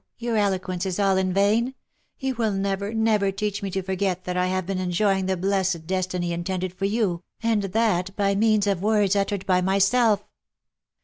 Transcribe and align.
your 0.17 0.35
eloquence 0.35 0.83
is 0.83 0.99
all 0.99 1.15
in 1.15 1.31
vain. 1.31 1.75
You 2.17 2.33
will 2.33 2.53
never, 2.53 2.91
never 2.91 3.31
teach 3.31 3.61
me 3.61 3.69
to 3.69 3.83
forget 3.83 4.23
that 4.23 4.35
I 4.35 4.47
have 4.47 4.65
been 4.65 4.79
enjoying 4.79 5.27
the 5.27 5.37
blessed 5.37 5.85
destiny 5.85 6.33
intended 6.33 6.73
for 6.73 6.85
you, 6.85 7.21
and 7.43 7.61
that 7.65 8.15
by 8.15 8.33
means 8.33 8.65
of 8.65 8.81
words 8.81 9.15
uttered 9.15 9.45
by 9.45 9.61
myself." 9.61 10.27